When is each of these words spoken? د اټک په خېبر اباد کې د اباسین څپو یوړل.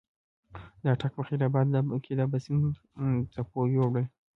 د 0.83 0.85
اټک 0.93 1.11
په 1.15 1.23
خېبر 1.27 1.45
اباد 1.49 1.67
کې 2.03 2.11
د 2.15 2.19
اباسین 2.27 2.59
څپو 3.33 3.59
یوړل. 3.75 4.05